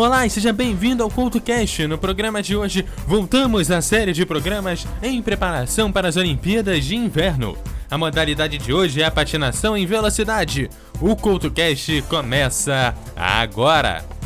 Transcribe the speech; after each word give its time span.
Olá 0.00 0.24
e 0.24 0.30
seja 0.30 0.50
bem-vindo 0.50 1.02
ao 1.02 1.10
CultoCast. 1.10 1.86
No 1.86 1.98
programa 1.98 2.42
de 2.42 2.56
hoje, 2.56 2.86
voltamos 3.06 3.70
à 3.70 3.82
série 3.82 4.14
de 4.14 4.24
programas 4.24 4.86
em 5.02 5.20
preparação 5.20 5.92
para 5.92 6.08
as 6.08 6.16
Olimpíadas 6.16 6.86
de 6.86 6.96
Inverno. 6.96 7.54
A 7.90 7.98
modalidade 7.98 8.56
de 8.56 8.72
hoje 8.72 9.02
é 9.02 9.04
a 9.04 9.10
patinação 9.10 9.76
em 9.76 9.84
velocidade. 9.84 10.70
O 11.02 11.14
CultoCast 11.14 12.00
começa 12.08 12.94
agora! 13.14 14.19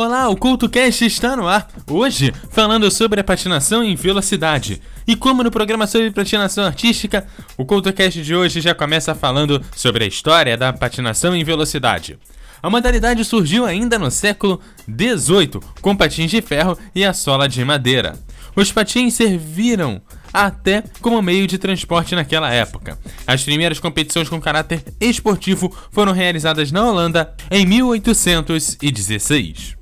Olá, 0.00 0.28
o 0.28 0.36
CultoCast 0.36 1.04
está 1.04 1.36
no 1.36 1.48
ar. 1.48 1.66
Hoje, 1.90 2.32
falando 2.50 2.88
sobre 2.88 3.20
a 3.20 3.24
patinação 3.24 3.82
em 3.82 3.96
velocidade. 3.96 4.80
E 5.04 5.16
como 5.16 5.42
no 5.42 5.50
programa 5.50 5.88
sobre 5.88 6.12
patinação 6.12 6.64
artística, 6.64 7.26
o 7.56 7.66
CultoCast 7.66 8.22
de 8.22 8.32
hoje 8.32 8.60
já 8.60 8.76
começa 8.76 9.12
falando 9.12 9.60
sobre 9.74 10.04
a 10.04 10.06
história 10.06 10.56
da 10.56 10.72
patinação 10.72 11.34
em 11.34 11.42
velocidade. 11.42 12.16
A 12.62 12.70
modalidade 12.70 13.24
surgiu 13.24 13.66
ainda 13.66 13.98
no 13.98 14.08
século 14.08 14.60
XVIII, 14.88 15.58
com 15.82 15.96
patins 15.96 16.30
de 16.30 16.40
ferro 16.40 16.78
e 16.94 17.04
a 17.04 17.12
sola 17.12 17.48
de 17.48 17.64
madeira. 17.64 18.16
Os 18.54 18.70
patins 18.70 19.14
serviram 19.14 20.00
até 20.32 20.84
como 21.00 21.20
meio 21.20 21.48
de 21.48 21.58
transporte 21.58 22.14
naquela 22.14 22.52
época. 22.52 22.96
As 23.26 23.42
primeiras 23.42 23.80
competições 23.80 24.28
com 24.28 24.40
caráter 24.40 24.80
esportivo 25.00 25.76
foram 25.90 26.12
realizadas 26.12 26.70
na 26.70 26.88
Holanda 26.88 27.34
em 27.50 27.66
1816. 27.66 29.77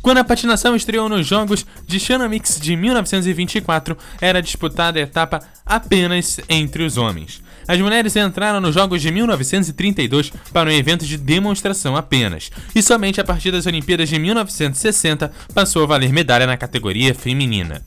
Quando 0.00 0.18
a 0.18 0.24
patinação 0.24 0.76
estreou 0.76 1.08
nos 1.08 1.26
Jogos 1.26 1.66
de 1.86 1.98
Chamonix 1.98 2.58
de 2.60 2.76
1924, 2.76 3.96
era 4.20 4.40
disputada 4.40 4.98
a 4.98 5.02
etapa 5.02 5.40
apenas 5.66 6.40
entre 6.48 6.84
os 6.84 6.96
homens. 6.96 7.42
As 7.66 7.78
mulheres 7.78 8.16
entraram 8.16 8.60
nos 8.60 8.74
Jogos 8.74 9.02
de 9.02 9.10
1932 9.10 10.32
para 10.52 10.70
um 10.70 10.72
evento 10.72 11.04
de 11.04 11.18
demonstração 11.18 11.96
apenas, 11.96 12.50
e 12.74 12.80
somente 12.80 13.20
a 13.20 13.24
partir 13.24 13.50
das 13.50 13.66
Olimpíadas 13.66 14.08
de 14.08 14.18
1960 14.18 15.32
passou 15.52 15.82
a 15.82 15.86
valer 15.86 16.12
medalha 16.12 16.46
na 16.46 16.56
categoria 16.56 17.14
feminina. 17.14 17.84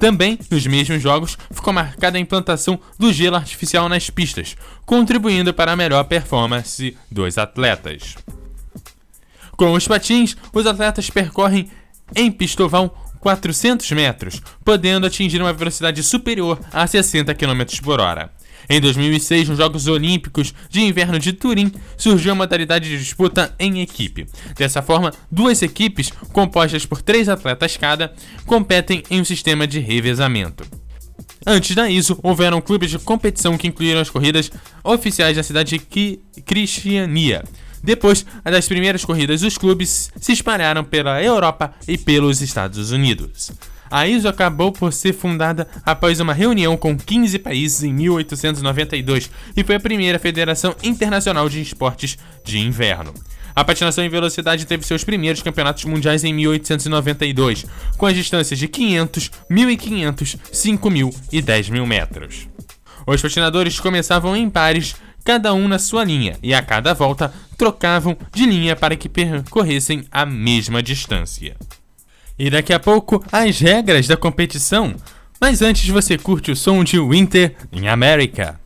Também, 0.00 0.38
nos 0.50 0.66
mesmos 0.66 1.00
jogos, 1.00 1.38
ficou 1.52 1.72
marcada 1.72 2.18
a 2.18 2.20
implantação 2.20 2.80
do 2.98 3.12
gelo 3.12 3.36
artificial 3.36 3.88
nas 3.88 4.10
pistas, 4.10 4.56
contribuindo 4.84 5.54
para 5.54 5.72
a 5.72 5.76
melhor 5.76 6.04
performance 6.04 6.96
dos 7.10 7.38
atletas. 7.38 8.16
Com 9.56 9.72
os 9.72 9.86
patins, 9.86 10.36
os 10.52 10.66
atletas 10.66 11.10
percorrem 11.10 11.68
em 12.14 12.30
pistoval 12.30 12.96
400 13.20 13.90
metros, 13.92 14.42
podendo 14.64 15.06
atingir 15.06 15.40
uma 15.40 15.52
velocidade 15.52 16.02
superior 16.02 16.58
a 16.72 16.86
60 16.86 17.32
km 17.34 17.62
por 17.82 18.00
hora. 18.00 18.32
Em 18.68 18.80
2006, 18.80 19.48
nos 19.48 19.58
Jogos 19.58 19.86
Olímpicos 19.86 20.54
de 20.68 20.80
Inverno 20.80 21.18
de 21.18 21.32
Turim, 21.32 21.72
surgiu 21.96 22.32
a 22.32 22.34
modalidade 22.34 22.88
de 22.88 22.98
disputa 22.98 23.54
em 23.58 23.80
equipe. 23.80 24.26
Dessa 24.56 24.82
forma, 24.82 25.12
duas 25.30 25.62
equipes, 25.62 26.10
compostas 26.32 26.86
por 26.86 27.02
três 27.02 27.28
atletas 27.28 27.76
cada, 27.76 28.12
competem 28.46 29.02
em 29.10 29.20
um 29.20 29.24
sistema 29.24 29.66
de 29.66 29.78
revezamento. 29.78 30.64
Antes 31.44 31.74
da 31.74 31.90
ISO, 31.90 32.18
houveram 32.22 32.60
clubes 32.60 32.90
de 32.90 32.98
competição 32.98 33.58
que 33.58 33.66
incluíram 33.66 34.00
as 34.00 34.10
corridas 34.10 34.50
oficiais 34.84 35.36
da 35.36 35.42
cidade 35.42 35.78
de 35.78 36.20
Cristiania, 36.44 37.42
depois 37.82 38.24
das 38.44 38.68
primeiras 38.68 39.04
corridas, 39.04 39.42
os 39.42 39.58
clubes 39.58 40.10
se 40.20 40.32
espalharam 40.32 40.84
pela 40.84 41.22
Europa 41.22 41.74
e 41.88 41.98
pelos 41.98 42.40
Estados 42.40 42.92
Unidos. 42.92 43.50
A 43.90 44.06
ISO 44.06 44.26
acabou 44.26 44.72
por 44.72 44.90
ser 44.90 45.12
fundada 45.12 45.68
após 45.84 46.18
uma 46.18 46.32
reunião 46.32 46.78
com 46.78 46.96
15 46.96 47.38
países 47.40 47.82
em 47.82 47.92
1892 47.92 49.30
e 49.54 49.62
foi 49.62 49.74
a 49.74 49.80
primeira 49.80 50.18
federação 50.18 50.74
internacional 50.82 51.46
de 51.46 51.60
esportes 51.60 52.16
de 52.42 52.58
inverno. 52.58 53.12
A 53.54 53.62
patinação 53.62 54.02
em 54.02 54.08
velocidade 54.08 54.64
teve 54.64 54.86
seus 54.86 55.04
primeiros 55.04 55.42
campeonatos 55.42 55.84
mundiais 55.84 56.24
em 56.24 56.32
1892, 56.32 57.66
com 57.98 58.06
as 58.06 58.14
distâncias 58.14 58.58
de 58.58 58.66
500, 58.66 59.30
1500, 59.50 60.36
5000 60.50 61.14
e 61.30 61.42
10 61.42 61.68
mil 61.68 61.86
metros. 61.86 62.48
Os 63.06 63.20
patinadores 63.20 63.78
começavam 63.78 64.34
em 64.34 64.48
pares 64.48 64.94
cada 65.24 65.54
um 65.54 65.68
na 65.68 65.78
sua 65.78 66.04
linha, 66.04 66.36
e 66.42 66.52
a 66.52 66.62
cada 66.62 66.94
volta 66.94 67.32
trocavam 67.56 68.16
de 68.32 68.44
linha 68.44 68.74
para 68.74 68.96
que 68.96 69.08
percorressem 69.08 70.04
a 70.10 70.26
mesma 70.26 70.82
distância. 70.82 71.56
E 72.38 72.50
daqui 72.50 72.72
a 72.72 72.80
pouco, 72.80 73.24
as 73.30 73.60
regras 73.60 74.08
da 74.08 74.16
competição. 74.16 74.94
Mas 75.40 75.62
antes 75.62 75.88
você 75.88 76.16
curte 76.16 76.50
o 76.50 76.56
som 76.56 76.82
de 76.82 76.98
Winter 76.98 77.54
in 77.72 77.88
America. 77.88 78.58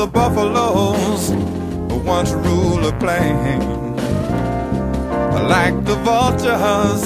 The 0.00 0.06
buffaloes 0.06 1.30
once 2.06 2.32
ruled 2.32 2.84
the 2.84 2.92
plain. 2.98 3.94
Like 5.46 5.76
the 5.84 5.96
vultures 5.96 7.02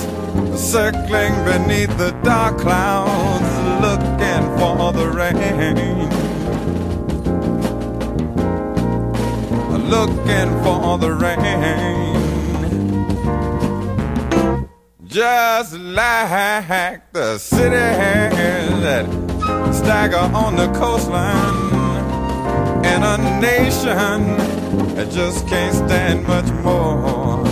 circling 0.57 1.35
beneath 1.45 1.93
the 1.99 2.13
dark 2.23 2.57
clouds 2.59 3.51
looking 3.85 4.45
for 4.59 4.93
the 4.93 5.09
rain. 5.11 6.09
Looking 9.91 10.51
for 10.63 10.97
the 10.99 11.13
rain. 11.13 12.15
just 15.07 15.75
like 15.75 17.13
the 17.13 17.39
cities 17.39 17.71
that 18.83 19.07
stagger 19.73 20.27
on 20.35 20.57
the 20.57 20.67
coastline 20.73 21.74
in 22.93 23.03
a 23.03 23.17
nation 23.41 24.37
that 24.95 25.11
just 25.11 25.49
can't 25.49 25.75
stand 25.75 26.27
much 26.27 26.51
more. 26.63 27.43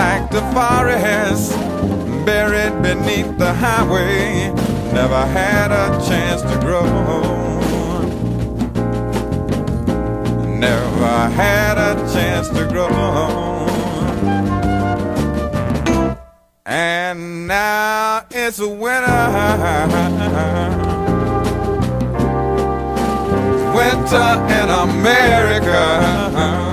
Like 0.00 0.30
the 0.30 0.42
forest 0.54 1.52
buried 2.24 2.82
beneath 2.82 3.36
the 3.38 3.52
highway, 3.52 4.52
never 4.92 5.26
had 5.26 5.72
a 5.72 5.88
chance 6.08 6.42
to 6.42 6.58
grow. 6.60 6.86
Never 10.58 11.28
had 11.34 11.76
a 11.78 11.94
chance 12.12 12.48
to 12.50 12.64
grow. 12.66 12.88
And 16.64 17.48
now 17.48 18.24
it's 18.30 18.60
winter. 18.60 19.32
Winter 23.82 24.32
in 24.60 24.68
America. 24.70 26.71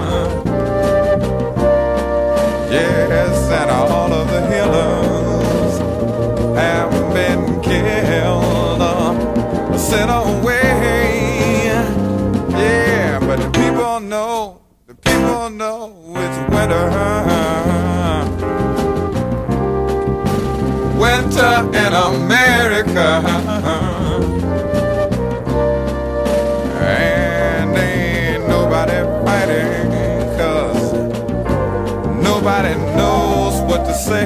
What 33.70 33.86
to 33.86 33.94
say. 33.94 34.26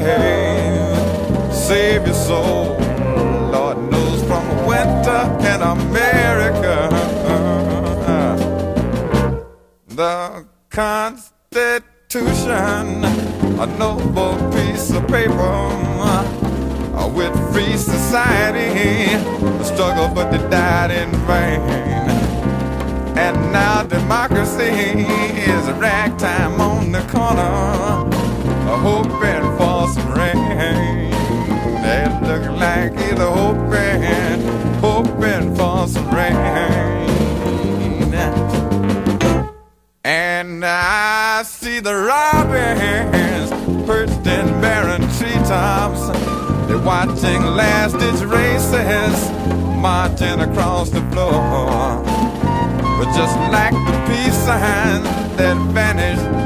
Save 1.51 2.06
your 2.07 2.16
soul, 2.16 2.78
Lord 3.51 3.78
knows, 3.92 4.24
from 4.24 4.45
winter 4.66 5.22
in 5.51 5.62
America. 5.62 6.90
The 9.88 10.48
Constitution, 10.69 12.56
a 13.63 13.66
noble 13.78 14.36
piece 14.54 14.92
of 14.92 15.06
paper 15.07 15.34
uh, 16.96 17.07
with 17.13 17.34
free 17.54 17.75
society. 17.78 19.18
The 19.60 19.63
struggle, 19.63 20.07
but 20.16 20.31
they 20.31 20.39
died 20.50 20.92
in 20.92 21.12
vain. 21.28 21.62
And 23.16 23.36
now 23.51 23.84
democracy 23.84 25.06
is 25.51 25.68
a 25.68 25.74
ragtime 25.75 26.60
on 26.60 26.92
the 26.92 27.01
corner, 27.13 28.10
hoping 28.65 29.57
for 29.57 29.88
some 29.88 30.12
rain. 30.13 31.12
It 31.86 32.12
look 32.24 32.45
like 32.60 32.94
he's 32.98 33.19
hoping, 33.19 34.42
hoping 34.80 35.56
for 35.56 35.88
some 35.88 36.10
rain. 36.12 36.36
And 40.06 40.63
I 40.65 41.44
see 41.44 41.80
the 41.80 41.95
robins 41.95 43.51
perched 43.86 44.27
in 44.27 44.48
barren 44.62 45.01
treetops. 45.18 46.07
They're 46.68 46.77
watching 46.77 47.42
last 47.44 47.94
ditch 48.00 48.21
races 48.27 49.31
marching 49.80 50.39
across 50.39 50.89
the 50.89 51.01
floor. 51.12 52.01
But 52.98 53.13
just 53.15 53.38
like 53.51 53.74
the 53.74 53.94
peace 54.07 54.38
sign 54.45 55.04
that 55.38 55.57
vanished 55.74 56.43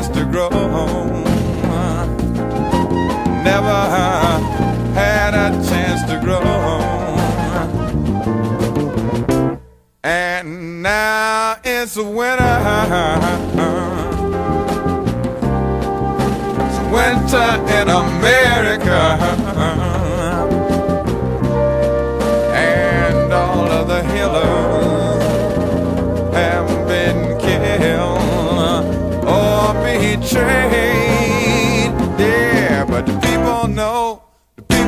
chance 0.00 0.16
to 0.16 0.24
grow. 0.24 0.48
Never 3.44 3.80
had 4.94 5.34
a 5.34 5.50
chance 5.68 6.02
to 6.10 6.18
grow. 6.20 6.40
And 10.02 10.82
now 10.82 11.56
it's 11.62 11.96
winter. 11.96 12.60
It's 16.64 16.78
winter 16.90 17.48
in 17.78 17.88
America. 17.90 19.39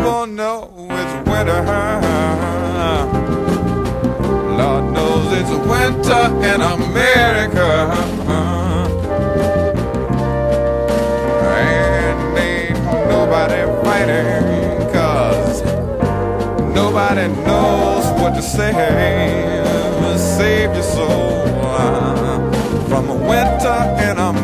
People 0.02 0.26
know 0.26 0.69
it's 0.90 1.14
winter. 1.31 1.62
Lord 4.58 4.84
knows 4.93 5.32
it's 5.38 5.50
winter 5.70 6.25
in 6.50 6.60
America. 6.60 7.70
And 11.54 12.37
ain't 12.37 12.78
nobody 13.08 13.62
fighting, 13.84 14.93
cause 14.93 15.62
nobody 16.75 17.28
knows 17.44 18.04
what 18.20 18.34
to 18.34 18.43
say. 18.43 18.72
Save 20.16 20.75
your 20.75 20.82
soul 20.82 21.44
uh, 21.62 22.88
from 22.88 23.04
winter 23.20 23.78
in 24.02 24.19
America. 24.19 24.41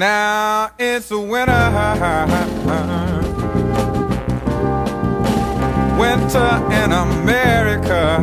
Now 0.00 0.70
it's 0.78 1.10
winter. 1.10 1.60
Winter 6.00 6.52
in 6.72 6.90
America. 6.90 8.18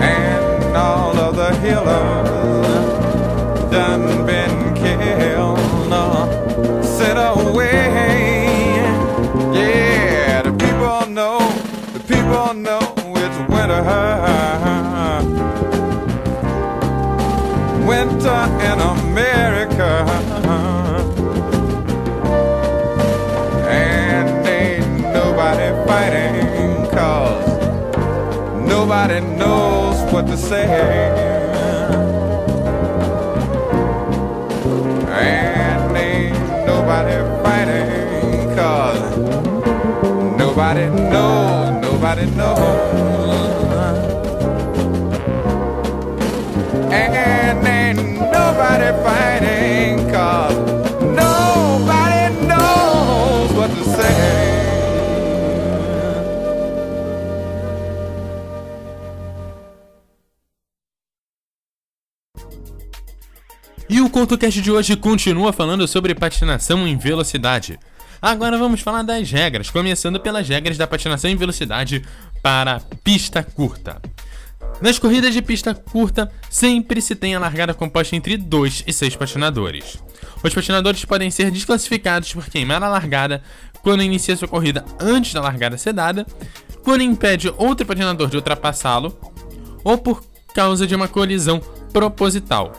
And 0.00 0.76
all 0.76 1.16
of 1.16 1.36
the 1.36 1.54
healers 1.60 2.90
done 3.70 4.26
been 4.26 4.74
killed. 4.74 5.92
or 5.92 6.82
Sent 6.82 7.18
away. 7.20 8.74
Yeah, 9.54 10.42
the 10.42 10.50
people 10.50 11.06
know, 11.08 11.38
the 11.92 12.00
people 12.00 12.54
know 12.54 12.80
it's 13.16 13.38
winter 13.48 13.84
America. 18.90 20.04
And 23.68 24.46
ain't 24.46 25.00
nobody 25.14 25.68
fighting 25.86 26.90
cause 26.90 27.48
nobody 28.66 29.20
knows 29.20 29.96
what 30.12 30.26
to 30.26 30.36
say. 30.36 30.66
And 35.08 35.96
ain't 35.96 36.66
nobody 36.66 37.16
fighting 37.42 38.54
cause 38.56 39.16
nobody 40.36 40.86
knows, 41.10 41.82
nobody 41.82 42.26
knows. 42.36 43.11
Fighting 49.04 50.10
cause 50.10 50.56
nobody 51.00 52.46
knows 52.46 53.52
what 53.52 53.70
to 53.74 53.84
say. 53.84 54.62
E 63.88 64.00
o 64.00 64.08
CoutoCast 64.08 64.60
de 64.60 64.70
hoje 64.70 64.96
continua 64.96 65.52
falando 65.52 65.86
sobre 65.86 66.14
patinação 66.14 66.88
em 66.88 66.96
velocidade. 66.96 67.78
Agora 68.22 68.56
vamos 68.56 68.80
falar 68.80 69.02
das 69.02 69.30
regras, 69.30 69.68
começando 69.68 70.18
pelas 70.20 70.48
regras 70.48 70.78
da 70.78 70.86
patinação 70.86 71.30
em 71.30 71.36
velocidade 71.36 72.02
para 72.42 72.80
pista 73.04 73.42
curta. 73.42 74.00
Nas 74.82 74.98
corridas 74.98 75.32
de 75.32 75.40
pista 75.40 75.72
curta, 75.72 76.28
sempre 76.50 77.00
se 77.00 77.14
tem 77.14 77.36
a 77.36 77.38
largada 77.38 77.72
composta 77.72 78.16
entre 78.16 78.36
2 78.36 78.82
e 78.84 78.92
6 78.92 79.14
patinadores. 79.14 79.96
Os 80.42 80.52
patinadores 80.52 81.04
podem 81.04 81.30
ser 81.30 81.52
desclassificados 81.52 82.34
por 82.34 82.46
queimar 82.46 82.82
a 82.82 82.88
largada 82.88 83.44
quando 83.80 84.02
inicia 84.02 84.36
sua 84.36 84.48
corrida 84.48 84.84
antes 84.98 85.32
da 85.32 85.40
largada 85.40 85.78
ser 85.78 85.92
dada, 85.92 86.26
quando 86.82 87.02
impede 87.02 87.48
outro 87.56 87.86
patinador 87.86 88.28
de 88.28 88.34
ultrapassá-lo, 88.34 89.16
ou 89.84 89.96
por 89.98 90.24
causa 90.52 90.84
de 90.84 90.96
uma 90.96 91.06
colisão 91.06 91.60
proposital. 91.92 92.72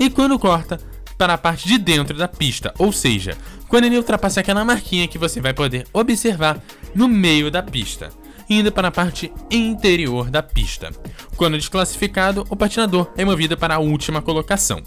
E 0.00 0.10
quando 0.10 0.40
corta 0.40 0.80
para 1.16 1.34
a 1.34 1.38
parte 1.38 1.68
de 1.68 1.78
dentro 1.78 2.18
da 2.18 2.26
pista, 2.26 2.74
ou 2.76 2.90
seja, 2.90 3.38
quando 3.68 3.84
ele 3.84 3.96
ultrapassa 3.96 4.40
aquela 4.40 4.64
marquinha 4.64 5.06
que 5.06 5.16
você 5.16 5.40
vai 5.40 5.54
poder 5.54 5.86
observar 5.92 6.60
no 6.92 7.06
meio 7.06 7.52
da 7.52 7.62
pista, 7.62 8.10
indo 8.48 8.70
para 8.72 8.88
a 8.88 8.92
parte 8.92 9.32
interior 9.50 10.30
da 10.30 10.42
pista. 10.42 10.90
Quando 11.36 11.58
desclassificado, 11.58 12.46
o 12.48 12.56
patinador 12.56 13.10
é 13.16 13.24
movido 13.24 13.56
para 13.56 13.74
a 13.74 13.78
última 13.78 14.22
colocação. 14.22 14.82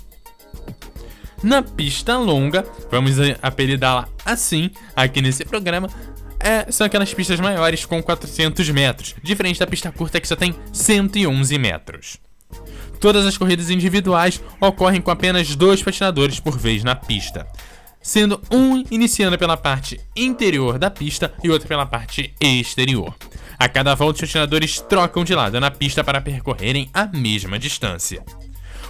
Na 1.42 1.62
pista 1.62 2.18
longa, 2.18 2.66
vamos 2.92 3.16
apelidá-la 3.42 4.10
assim 4.25 4.72
aqui 4.96 5.22
nesse 5.22 5.46
programa, 5.46 5.89
é, 6.39 6.72
são 6.72 6.88
aquelas 6.88 7.13
pistas 7.13 7.39
maiores 7.39 7.86
com 7.86 8.01
400 8.01 8.70
metros, 8.70 9.16
diferente 9.22 9.60
da 9.60 9.68
pista 9.68 9.92
curta 9.92 10.22
que 10.22 10.28
só 10.28 10.36
tem 10.36 10.56
111 10.72 11.58
metros. 11.58 12.18
Todas 13.00 13.25
as 13.25 13.38
corridas 13.38 13.70
individuais 13.70 14.42
ocorrem 14.60 15.01
com 15.01 15.12
apenas 15.12 15.56
dois 15.56 15.84
patinadores 15.84 16.39
por 16.39 16.58
vez 16.58 16.84
na 16.84 16.96
pista, 16.96 17.48
sendo 18.01 18.42
um 18.51 18.84
iniciando 18.92 19.38
pela 19.38 19.58
parte 19.58 20.00
interior 20.16 20.78
da 20.78 20.89
pista 20.89 21.34
e 21.44 21.50
outro 21.50 21.68
pela 21.68 21.86
parte 21.86 22.34
exterior. 22.39 23.16
A 23.60 23.68
cada 23.68 23.94
volta, 23.94 24.24
os 24.24 24.32
patinadores 24.32 24.80
trocam 24.80 25.25
de 25.25 25.36
lado 25.36 25.60
na 25.60 25.70
pista 25.70 26.01
para 26.01 26.22
percorrerem 26.22 26.89
a 26.94 27.06
mesma 27.06 27.60
distância. 27.60 28.24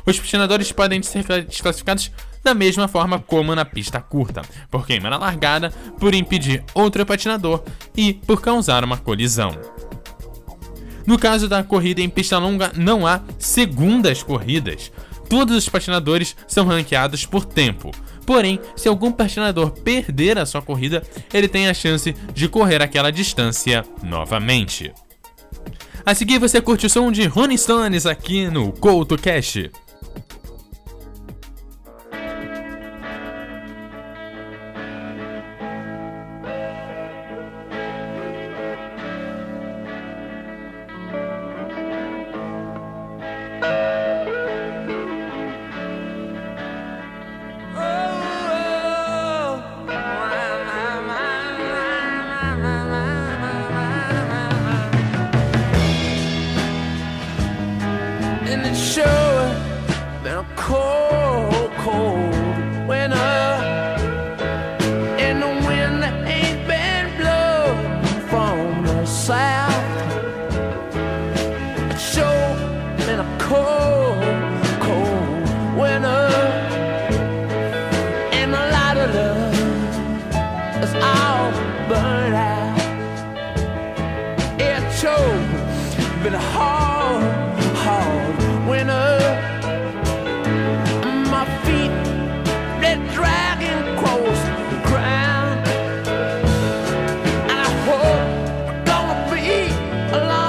Os 0.06 0.20
patinadores 0.20 0.72
podem 0.72 1.02
ser 1.02 1.24
desclassificados 1.44 2.12
da 2.44 2.54
mesma 2.54 2.88
forma 2.88 3.20
como 3.20 3.56
na 3.56 3.66
pista 3.66 4.00
curta, 4.00 4.44
por 4.70 4.86
queimar 4.86 5.12
a 5.14 5.18
largada, 5.18 5.72
por 6.00 6.14
impedir 6.14 6.64
outro 6.76 7.04
patinador 7.04 7.64
e 7.98 8.14
por 8.14 8.42
causar 8.42 8.84
uma 8.84 8.98
colisão. 8.98 9.52
No 11.04 11.18
caso 11.18 11.50
da 11.50 11.64
corrida 11.64 12.02
em 12.02 12.10
pista 12.10 12.38
longa, 12.38 12.72
não 12.76 13.08
há 13.08 13.22
segundas 13.40 14.22
corridas. 14.22 14.92
Todos 15.28 15.58
os 15.58 15.68
patinadores 15.68 16.36
são 16.48 16.66
ranqueados 16.68 17.26
por 17.26 17.44
tempo, 17.44 17.92
Porém, 18.30 18.60
se 18.76 18.88
algum 18.88 19.12
patinador 19.12 19.72
perder 19.72 20.38
a 20.38 20.46
sua 20.46 20.62
corrida, 20.62 21.02
ele 21.34 21.48
tem 21.48 21.68
a 21.68 21.74
chance 21.74 22.16
de 22.32 22.48
correr 22.48 22.80
aquela 22.80 23.12
distância 23.12 23.84
novamente. 24.04 24.94
A 26.06 26.14
seguir 26.14 26.38
você 26.38 26.62
curte 26.62 26.86
o 26.86 26.90
som 26.92 27.12
de 27.12 27.26
Rolling 27.26 27.58
Stones 27.58 28.06
aqui 28.06 28.48
no 28.48 28.72
CoutoCast. 28.72 29.72
in 58.52 58.64
the 58.64 58.74
shower, 58.74 59.56
i'm 60.26 60.46
cold, 60.56 61.72
cold 61.78 62.34
I. 63.14 63.49
alive. 100.12 100.49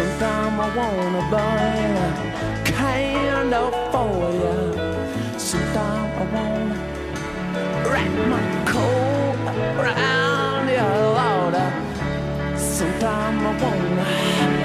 I 0.00 0.76
wanna 0.76 1.22
burn 1.28 1.96
a 1.96 2.62
candle 2.64 3.72
for 3.90 4.30
you. 4.30 4.58
Sometimes 5.36 6.14
I 6.16 6.24
wanna 6.34 6.76
wrap 7.90 8.12
my 8.28 8.44
coat 8.64 9.38
around 9.76 10.68
your 10.68 10.98
Lord. 11.18 11.56
Sometimes 12.56 13.42
I 13.42 13.52
wanna 13.60 14.57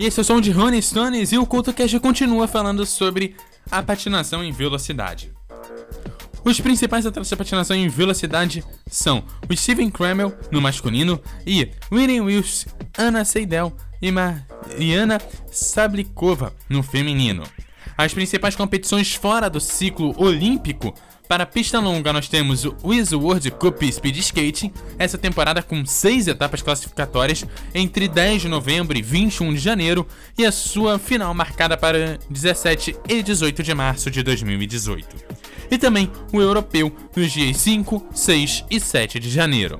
E 0.00 0.06
esse 0.06 0.18
é 0.18 0.22
o 0.22 0.24
som 0.24 0.40
de 0.40 0.50
Rolling 0.50 0.80
Stones 0.80 1.30
e 1.30 1.36
o 1.36 1.44
CultoCast 1.44 2.00
continua 2.00 2.48
falando 2.48 2.86
sobre 2.86 3.36
a 3.70 3.82
patinação 3.82 4.42
em 4.42 4.50
velocidade. 4.50 5.30
Os 6.42 6.58
principais 6.58 7.04
atletas 7.04 7.28
de 7.28 7.36
patinação 7.36 7.76
em 7.76 7.86
velocidade 7.86 8.64
são 8.86 9.22
o 9.46 9.54
Steven 9.54 9.90
Kremel 9.90 10.32
no 10.50 10.58
masculino 10.58 11.20
e 11.46 11.70
Winnie 11.92 12.22
Wills, 12.22 12.66
Ana 12.96 13.26
Seidel 13.26 13.76
e 14.00 14.10
Mariana 14.10 15.20
Sablikova 15.52 16.54
no 16.66 16.82
feminino. 16.82 17.42
As 17.94 18.14
principais 18.14 18.56
competições 18.56 19.14
fora 19.14 19.50
do 19.50 19.60
ciclo 19.60 20.14
olímpico 20.16 20.94
para 21.30 21.44
a 21.44 21.46
pista 21.46 21.78
longa 21.78 22.12
nós 22.12 22.26
temos 22.28 22.64
o 22.64 22.76
Wiz 22.82 23.12
World 23.12 23.52
Cup 23.52 23.80
Speed 23.84 24.16
Skating, 24.16 24.72
essa 24.98 25.16
temporada 25.16 25.62
com 25.62 25.86
seis 25.86 26.26
etapas 26.26 26.60
classificatórias 26.60 27.46
entre 27.72 28.08
10 28.08 28.42
de 28.42 28.48
novembro 28.48 28.98
e 28.98 29.00
21 29.00 29.54
de 29.54 29.60
janeiro 29.60 30.04
e 30.36 30.44
a 30.44 30.50
sua 30.50 30.98
final 30.98 31.32
marcada 31.32 31.76
para 31.76 32.18
17 32.28 32.96
e 33.08 33.22
18 33.22 33.62
de 33.62 33.72
março 33.72 34.10
de 34.10 34.24
2018 34.24 35.39
e 35.70 35.78
também 35.78 36.10
o 36.32 36.40
europeu 36.40 36.94
nos 37.14 37.32
dias 37.32 37.56
5, 37.58 38.08
6 38.12 38.64
e 38.70 38.80
7 38.80 39.18
de 39.18 39.30
janeiro. 39.30 39.78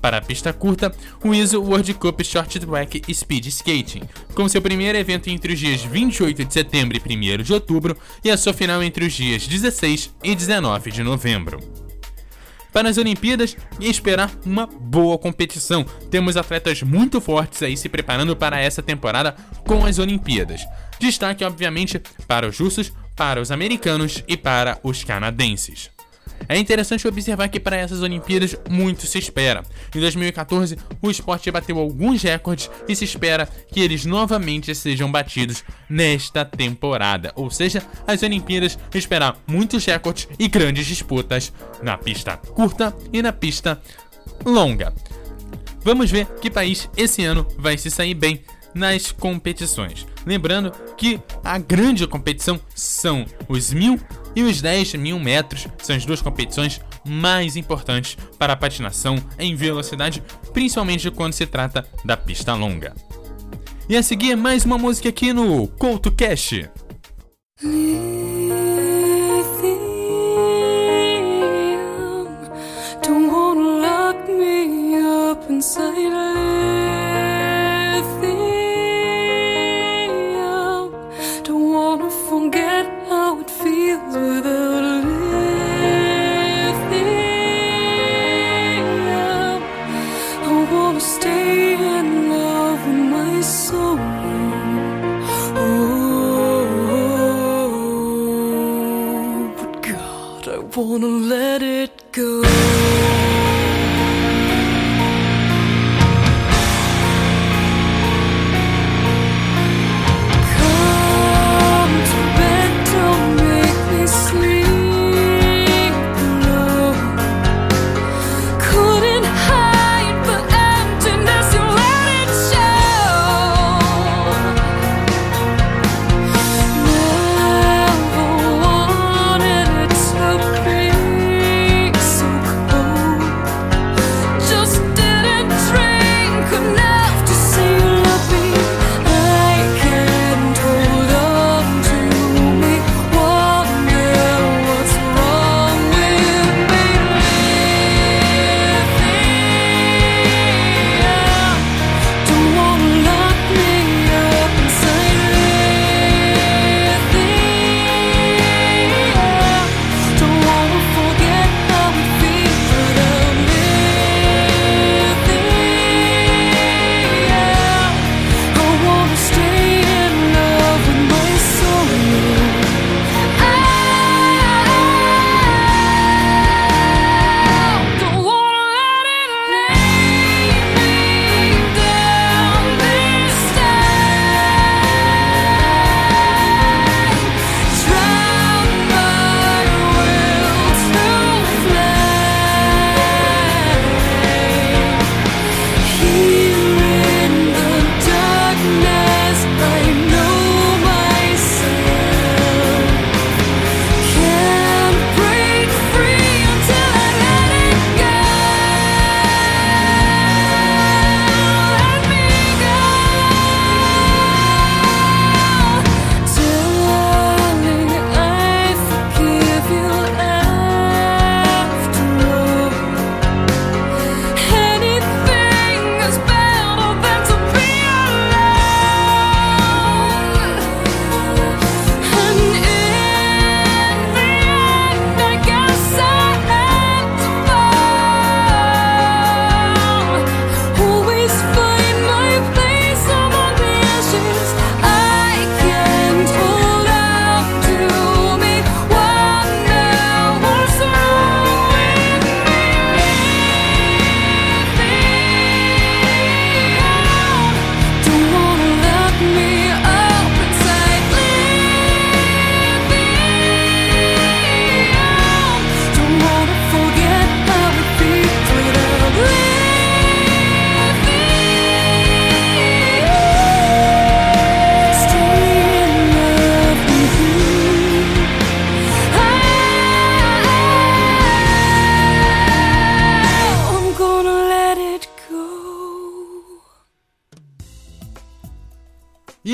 Para 0.00 0.18
a 0.18 0.20
pista 0.20 0.52
curta, 0.52 0.94
o 1.22 1.34
ISO 1.34 1.60
World 1.60 1.94
Cup 1.94 2.22
Short 2.22 2.58
Track 2.58 3.14
Speed 3.14 3.46
Skating, 3.46 4.02
com 4.34 4.48
seu 4.48 4.60
primeiro 4.60 4.98
evento 4.98 5.30
entre 5.30 5.52
os 5.52 5.58
dias 5.58 5.82
28 5.82 6.44
de 6.44 6.52
setembro 6.52 6.96
e 6.96 7.40
1 7.40 7.42
de 7.42 7.52
outubro 7.52 7.96
e 8.24 8.30
a 8.30 8.36
sua 8.36 8.52
final 8.52 8.82
entre 8.82 9.04
os 9.04 9.12
dias 9.12 9.46
16 9.46 10.14
e 10.24 10.34
19 10.34 10.90
de 10.90 11.02
novembro. 11.02 11.60
Para 12.72 12.88
as 12.88 12.96
Olimpíadas 12.96 13.56
esperar 13.78 14.32
uma 14.46 14.66
boa 14.66 15.18
competição. 15.18 15.84
Temos 16.10 16.36
atletas 16.36 16.82
muito 16.82 17.20
fortes 17.20 17.62
aí 17.62 17.76
se 17.76 17.88
preparando 17.88 18.34
para 18.34 18.58
essa 18.58 18.82
temporada 18.82 19.36
com 19.64 19.84
as 19.84 19.98
Olimpíadas. 19.98 20.62
Destaque, 21.02 21.44
obviamente, 21.44 22.00
para 22.28 22.46
os 22.46 22.56
russos, 22.56 22.92
para 23.16 23.40
os 23.40 23.50
americanos 23.50 24.22
e 24.28 24.36
para 24.36 24.78
os 24.84 25.02
canadenses. 25.02 25.90
É 26.48 26.56
interessante 26.56 27.08
observar 27.08 27.48
que 27.48 27.58
para 27.58 27.76
essas 27.76 28.02
Olimpíadas 28.02 28.54
muito 28.70 29.04
se 29.04 29.18
espera. 29.18 29.64
Em 29.92 29.98
2014, 29.98 30.78
o 31.00 31.10
esporte 31.10 31.50
bateu 31.50 31.76
alguns 31.76 32.22
recordes 32.22 32.70
e 32.88 32.94
se 32.94 33.04
espera 33.04 33.46
que 33.46 33.80
eles 33.80 34.04
novamente 34.04 34.72
sejam 34.76 35.10
batidos 35.10 35.64
nesta 35.90 36.44
temporada. 36.44 37.32
Ou 37.34 37.50
seja, 37.50 37.82
as 38.06 38.22
Olimpíadas 38.22 38.78
esperar 38.94 39.36
muitos 39.44 39.84
recordes 39.84 40.28
e 40.38 40.46
grandes 40.46 40.86
disputas 40.86 41.52
na 41.82 41.98
pista 41.98 42.36
curta 42.36 42.96
e 43.12 43.20
na 43.20 43.32
pista 43.32 43.82
longa. 44.46 44.94
Vamos 45.82 46.12
ver 46.12 46.26
que 46.40 46.48
país 46.48 46.88
esse 46.96 47.24
ano 47.24 47.44
vai 47.58 47.76
se 47.76 47.90
sair 47.90 48.14
bem 48.14 48.44
nas 48.72 49.10
competições. 49.10 50.11
Lembrando 50.24 50.72
que 50.96 51.20
a 51.42 51.58
grande 51.58 52.06
competição 52.06 52.60
são 52.74 53.26
os 53.48 53.72
mil 53.72 53.98
e 54.34 54.42
os 54.42 54.60
10 54.60 54.94
mil 54.94 55.18
metros, 55.18 55.66
são 55.82 55.96
as 55.96 56.04
duas 56.04 56.22
competições 56.22 56.80
mais 57.04 57.56
importantes 57.56 58.16
para 58.38 58.52
a 58.52 58.56
patinação 58.56 59.16
em 59.38 59.54
velocidade, 59.54 60.22
principalmente 60.52 61.10
quando 61.10 61.32
se 61.32 61.46
trata 61.46 61.86
da 62.04 62.16
pista 62.16 62.54
longa. 62.54 62.94
E 63.88 63.96
a 63.96 64.02
seguir, 64.02 64.36
mais 64.36 64.64
uma 64.64 64.78
música 64.78 65.08
aqui 65.08 65.32
no 65.32 65.66
Couto 65.66 66.10
Cash. 66.12 66.68